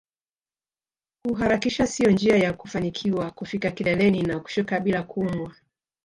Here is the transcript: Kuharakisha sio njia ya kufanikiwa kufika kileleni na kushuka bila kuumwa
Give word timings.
Kuharakisha 1.25 1.87
sio 1.87 2.11
njia 2.11 2.37
ya 2.37 2.53
kufanikiwa 2.53 3.31
kufika 3.31 3.71
kileleni 3.71 4.21
na 4.23 4.39
kushuka 4.39 4.79
bila 4.79 5.03
kuumwa 5.03 5.55